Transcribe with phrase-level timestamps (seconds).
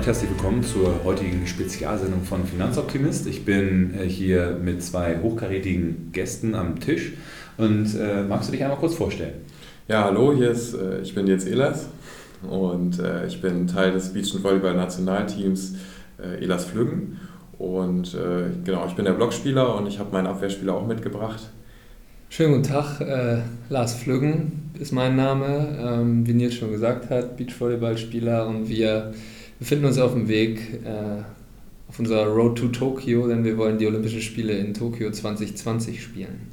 [0.00, 3.26] Und herzlich willkommen zur heutigen Spezialsendung von Finanzoptimist.
[3.26, 7.12] Ich bin äh, hier mit zwei hochkarätigen Gästen am Tisch
[7.58, 9.34] und äh, magst du dich einmal kurz vorstellen?
[9.88, 11.88] Ja, hallo, hier ist, äh, ich bin jetzt Elas
[12.48, 15.74] und äh, ich bin Teil des Beach- und Volleyball-Nationalteams
[16.18, 17.18] äh, Elas Flüggen
[17.58, 21.50] und äh, genau, ich bin der Blockspieler und ich habe meinen Abwehrspieler auch mitgebracht.
[22.30, 23.00] Schönen guten Tag,
[23.68, 29.12] Lars Flüggen ist mein Name, ähm, wie Nils schon gesagt hat, Beachvolleyballspieler und wir
[29.60, 31.22] befinden uns auf dem Weg äh,
[31.88, 36.50] auf unserer Road to Tokyo, denn wir wollen die Olympischen Spiele in Tokio 2020 spielen.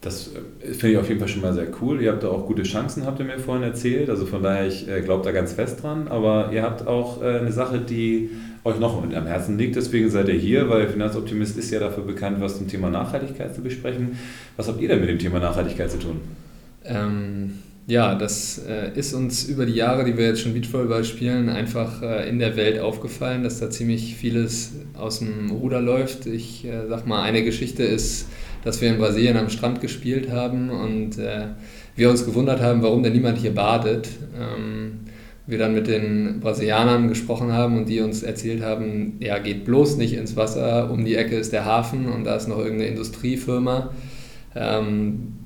[0.00, 2.00] Das äh, finde ich auf jeden Fall schon mal sehr cool.
[2.00, 4.08] Ihr habt da auch gute Chancen, habt ihr mir vorhin erzählt.
[4.08, 6.08] Also von daher, ich äh, glaube da ganz fest dran.
[6.08, 8.30] Aber ihr habt auch äh, eine Sache, die
[8.64, 9.76] euch noch am Herzen liegt.
[9.76, 13.62] Deswegen seid ihr hier, weil Finanzoptimist ist ja dafür bekannt, was zum Thema Nachhaltigkeit zu
[13.62, 14.18] besprechen.
[14.56, 16.20] Was habt ihr denn mit dem Thema Nachhaltigkeit zu tun?
[16.84, 17.54] Ähm,
[17.90, 22.02] ja, das äh, ist uns über die Jahre, die wir jetzt schon Beachvolleyball spielen, einfach
[22.02, 26.26] äh, in der Welt aufgefallen, dass da ziemlich vieles aus dem Ruder läuft.
[26.26, 28.28] Ich äh, sag mal, eine Geschichte ist,
[28.62, 31.48] dass wir in Brasilien am Strand gespielt haben und äh,
[31.96, 34.08] wir uns gewundert haben, warum denn niemand hier badet.
[34.38, 35.00] Ähm,
[35.48, 39.96] wir dann mit den Brasilianern gesprochen haben und die uns erzählt haben, ja, geht bloß
[39.96, 43.90] nicht ins Wasser, um die Ecke ist der Hafen und da ist noch irgendeine Industriefirma.
[44.54, 45.39] Ähm,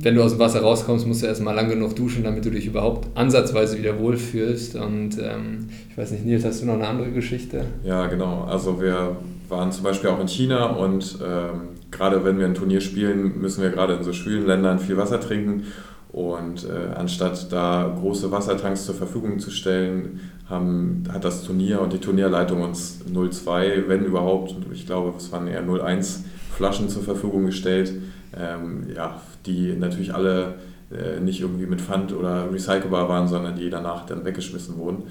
[0.00, 2.66] wenn du aus dem Wasser rauskommst, musst du erstmal lang genug duschen, damit du dich
[2.66, 4.76] überhaupt ansatzweise wieder wohlfühlst.
[4.76, 7.64] Und ähm, ich weiß nicht, Nils, hast du noch eine andere Geschichte?
[7.84, 8.44] Ja, genau.
[8.44, 9.16] Also wir
[9.48, 11.60] waren zum Beispiel auch in China und ähm,
[11.90, 15.20] gerade wenn wir ein Turnier spielen, müssen wir gerade in so schwülen Ländern viel Wasser
[15.20, 15.64] trinken.
[16.10, 21.92] Und äh, anstatt da große Wassertanks zur Verfügung zu stellen, haben, hat das Turnier und
[21.92, 26.20] die Turnierleitung uns 0,2, wenn überhaupt, ich glaube, es waren eher 0,1
[26.56, 27.92] Flaschen zur Verfügung gestellt.
[28.36, 30.54] Ähm, ja, die natürlich alle
[30.90, 35.04] äh, nicht irgendwie mit Pfand oder recycelbar waren, sondern die danach dann weggeschmissen wurden.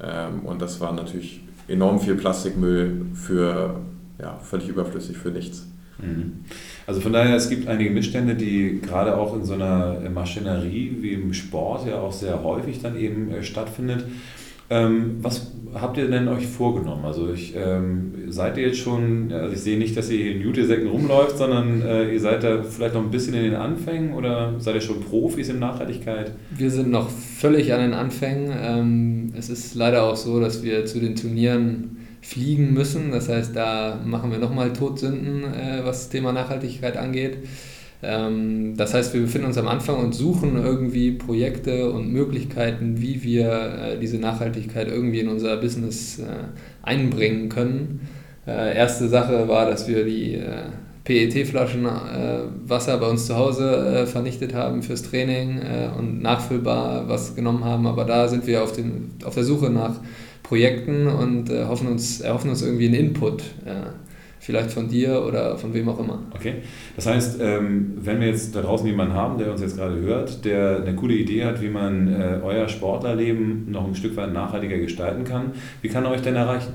[0.00, 3.80] Ähm, und das war natürlich enorm viel Plastikmüll für
[4.20, 5.66] ja, völlig überflüssig für nichts.
[5.98, 6.44] Mhm.
[6.86, 11.12] Also von daher, es gibt einige Missstände, die gerade auch in so einer Maschinerie wie
[11.12, 14.04] im Sport ja auch sehr häufig dann eben äh, stattfindet.
[14.74, 17.04] Ähm, was habt ihr denn euch vorgenommen?
[17.04, 20.40] Also ich, ähm, seid ihr jetzt schon, also ich sehe nicht, dass ihr hier in
[20.40, 24.54] Jutesäcken rumläuft, sondern äh, ihr seid da vielleicht noch ein bisschen in den Anfängen oder
[24.58, 26.32] seid ihr schon Profis in Nachhaltigkeit?
[26.56, 28.52] Wir sind noch völlig an den Anfängen.
[28.56, 33.10] Ähm, es ist leider auch so, dass wir zu den Turnieren fliegen müssen.
[33.10, 37.38] Das heißt, da machen wir nochmal Todsünden, äh, was das Thema Nachhaltigkeit angeht.
[38.02, 43.22] Ähm, das heißt, wir befinden uns am Anfang und suchen irgendwie Projekte und Möglichkeiten, wie
[43.22, 46.24] wir äh, diese Nachhaltigkeit irgendwie in unser Business äh,
[46.82, 48.08] einbringen können.
[48.46, 50.38] Äh, erste Sache war, dass wir die
[51.04, 51.86] PET-Flaschen
[52.66, 55.60] Wasser bei uns zu Hause vernichtet haben fürs Training
[55.98, 57.86] und nachfüllbar was genommen haben.
[57.86, 60.00] Aber da sind wir auf, den, auf der Suche nach
[60.42, 63.42] Projekten und hoffen uns, erhoffen uns irgendwie einen Input
[64.44, 66.22] vielleicht von dir oder von wem auch immer.
[66.34, 66.56] Okay,
[66.96, 70.44] das heißt, ähm, wenn wir jetzt da draußen jemanden haben, der uns jetzt gerade hört,
[70.44, 74.76] der eine coole Idee hat, wie man äh, euer Sportlerleben noch ein Stück weit nachhaltiger
[74.76, 76.74] gestalten kann, wie kann er euch denn erreichen?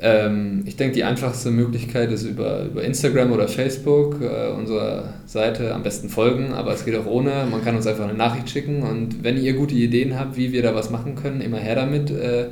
[0.00, 5.74] Ähm, ich denke, die einfachste Möglichkeit ist über, über Instagram oder Facebook äh, unserer Seite
[5.74, 7.46] am besten folgen, aber es geht auch ohne.
[7.48, 10.62] Man kann uns einfach eine Nachricht schicken und wenn ihr gute Ideen habt, wie wir
[10.62, 12.10] da was machen können, immer her damit.
[12.10, 12.48] Äh,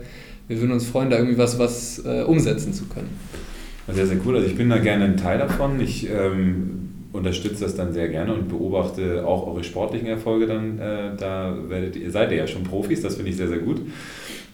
[0.48, 3.10] wir würden uns freuen, da irgendwie was, was äh, umsetzen zu können.
[3.88, 4.36] Sehr, sehr cool.
[4.36, 5.80] Also ich bin da gerne ein Teil davon.
[5.80, 10.78] Ich ähm, unterstütze das dann sehr gerne und beobachte auch eure sportlichen Erfolge dann.
[10.78, 13.80] Äh, da werdet ihr, seid ihr ja schon Profis, das finde ich sehr, sehr gut.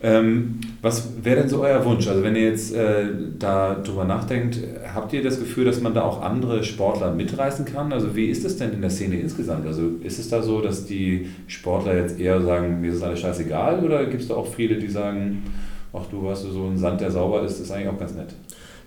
[0.04, 2.09] Ähm, was wäre denn so euer Wunsch?
[2.09, 3.04] Also wenn ihr jetzt äh,
[3.38, 4.59] darüber nachdenkt,
[4.93, 7.93] habt ihr das Gefühl, dass man da auch andere Sportler mitreißen kann?
[7.93, 9.64] Also wie ist es denn in der Szene insgesamt?
[9.66, 13.84] Also ist es da so, dass die Sportler jetzt eher sagen, mir ist alles scheißegal
[13.84, 15.44] oder gibt es da auch viele, die sagen,
[15.93, 18.35] ach du hast so einen Sand, der sauber ist, ist eigentlich auch ganz nett?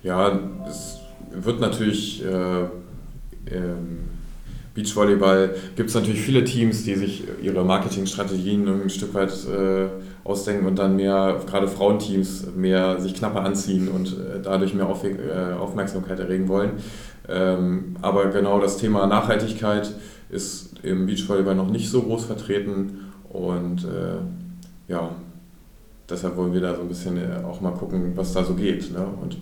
[0.05, 0.99] Ja, es
[1.31, 2.65] wird natürlich äh,
[3.51, 4.01] ähm,
[4.75, 9.87] Beachvolleyball gibt es natürlich viele Teams, die sich ihre Marketingstrategien ein Stück weit äh,
[10.23, 15.03] ausdenken und dann mehr, gerade Frauenteams, mehr sich knapper anziehen und äh, dadurch mehr Auf,
[15.03, 16.73] äh, Aufmerksamkeit erregen wollen.
[17.27, 19.91] Ähm, aber genau das Thema Nachhaltigkeit
[20.29, 25.15] ist im Beachvolleyball noch nicht so groß vertreten und äh, ja,
[26.07, 28.91] deshalb wollen wir da so ein bisschen äh, auch mal gucken, was da so geht.
[28.93, 29.03] Ne?
[29.21, 29.37] Und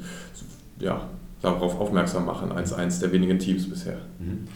[0.84, 1.08] ja,
[1.42, 3.98] darauf aufmerksam machen als eines der wenigen Teams bisher.
[4.20, 4.48] Mhm.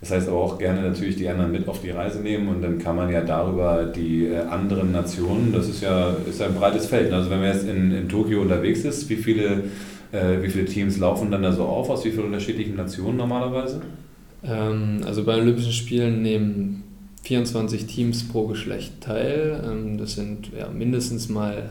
[0.00, 2.78] Das heißt aber auch gerne natürlich die anderen mit auf die Reise nehmen und dann
[2.78, 7.12] kann man ja darüber die äh, anderen Nationen, das ist ja ist ein breites Feld.
[7.12, 9.64] Also wenn man jetzt in, in Tokio unterwegs ist, wie viele,
[10.12, 13.80] äh, wie viele Teams laufen dann da so auf aus wie vielen unterschiedlichen Nationen normalerweise?
[14.44, 16.82] Ähm, also bei Olympischen Spielen nehmen
[17.22, 19.62] 24 Teams pro Geschlecht teil.
[19.66, 21.70] Ähm, das sind ja, mindestens mal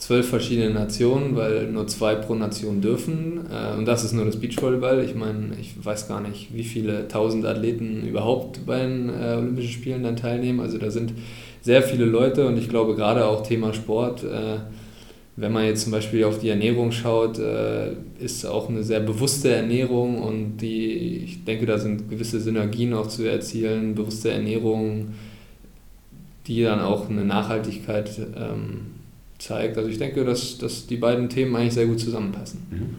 [0.00, 3.40] zwölf verschiedene Nationen, weil nur zwei pro Nation dürfen.
[3.52, 5.04] Äh, und das ist nur das Beachvolleyball.
[5.04, 9.72] Ich meine, ich weiß gar nicht, wie viele tausend Athleten überhaupt bei den äh, Olympischen
[9.72, 10.60] Spielen dann teilnehmen.
[10.60, 11.12] Also da sind
[11.60, 14.24] sehr viele Leute und ich glaube gerade auch Thema Sport.
[14.24, 14.58] Äh,
[15.36, 17.38] wenn man jetzt zum Beispiel auf die Ernährung schaut,
[18.18, 23.06] ist auch eine sehr bewusste Ernährung und die, ich denke, da sind gewisse Synergien auch
[23.06, 25.14] zu erzielen, bewusste Ernährung,
[26.46, 28.99] die dann auch eine Nachhaltigkeit ähm,
[29.40, 29.76] zeigt.
[29.76, 32.60] Also ich denke, dass, dass die beiden Themen eigentlich sehr gut zusammenpassen.
[32.70, 32.94] Mhm.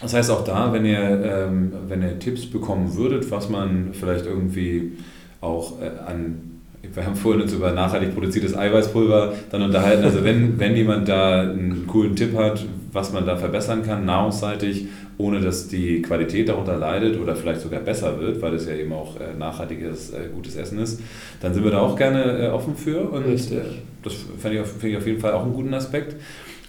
[0.00, 4.26] Das heißt auch da, wenn ihr, ähm, wenn ihr Tipps bekommen würdet, was man vielleicht
[4.26, 4.92] irgendwie
[5.40, 6.58] auch äh, an
[6.94, 10.04] wir haben vorhin uns über nachhaltig produziertes Eiweißpulver dann unterhalten.
[10.04, 14.86] Also wenn, wenn jemand da einen coolen Tipp hat, was man da verbessern kann, nahrungsseitig,
[15.18, 18.92] ohne dass die Qualität darunter leidet oder vielleicht sogar besser wird, weil es ja eben
[18.92, 21.00] auch äh, nachhaltiges, äh, gutes Essen ist,
[21.40, 23.00] dann sind wir da auch gerne äh, offen für.
[23.10, 23.58] Und Richtig.
[24.02, 26.16] das finde ich, auf jeden Fall auch einen guten Aspekt.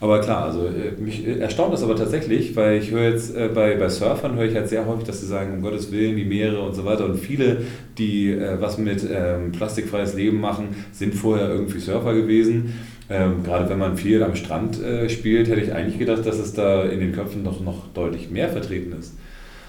[0.02, 3.90] Aber klar, also mich erstaunt das aber tatsächlich, weil ich höre jetzt äh, bei, bei
[3.90, 6.74] Surfern höre ich halt sehr häufig, dass sie sagen, um Gottes Willen, die Meere und
[6.74, 7.04] so weiter.
[7.04, 7.64] Und viele,
[7.98, 12.74] die äh, was mit ähm, plastikfreies Leben machen, sind vorher irgendwie Surfer gewesen.
[13.10, 16.54] Ähm, gerade wenn man viel am Strand äh, spielt, hätte ich eigentlich gedacht, dass es
[16.54, 19.16] da in den Köpfen noch, noch deutlich mehr vertreten ist.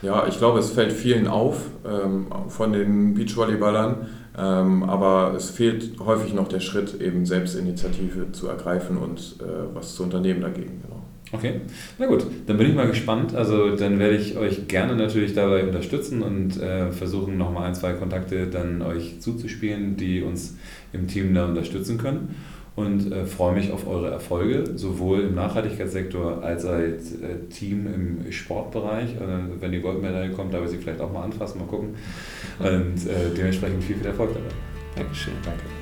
[0.02, 4.06] Ja, ich glaube, es fällt vielen auf ähm, von den Beachvolleyballern
[4.38, 9.94] ähm, aber es fehlt häufig noch der Schritt, eben Selbstinitiative zu ergreifen und äh, was
[9.94, 10.81] zu unternehmen dagegen.
[10.82, 11.02] Genau.
[11.32, 11.60] Okay,
[11.98, 13.34] na gut, dann bin ich mal gespannt.
[13.34, 17.93] Also dann werde ich euch gerne natürlich dabei unterstützen und äh, versuchen nochmal ein, zwei
[17.93, 20.56] Kontakte dann euch zuzuspielen, die uns
[20.93, 22.34] im Team da unterstützen können
[22.76, 28.32] und äh, freue mich auf eure Erfolge, sowohl im Nachhaltigkeitssektor als als äh, Team im
[28.32, 29.14] Sportbereich.
[29.17, 31.94] Äh, wenn die Goldmedaille kommt, da wir sie vielleicht auch mal anfassen, mal gucken.
[32.58, 34.55] Und äh, dementsprechend viel, viel Erfolg dabei.
[34.96, 35.34] Dankeschön.
[35.44, 35.80] Danke.